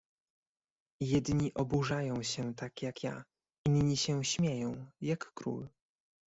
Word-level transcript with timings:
"Jedni 1.01 1.53
oburzają 1.55 2.23
się 2.23 2.55
tak 2.55 2.81
jak 2.81 3.03
ja, 3.03 3.23
inni 3.67 3.97
się 3.97 4.23
śmieją, 4.23 4.85
jak 5.01 5.31
król." 5.33 5.67